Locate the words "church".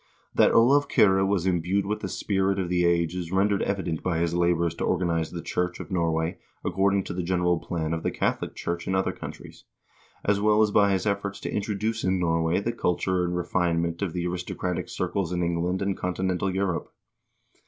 5.43-5.79, 8.55-8.87